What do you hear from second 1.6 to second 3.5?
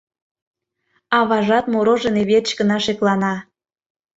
мороженый верч гына шеклана.